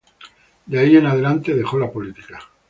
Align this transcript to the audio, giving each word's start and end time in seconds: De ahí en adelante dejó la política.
De 0.65 0.79
ahí 0.79 0.97
en 0.97 1.05
adelante 1.05 1.53
dejó 1.53 1.77
la 1.77 1.91
política. 1.91 2.39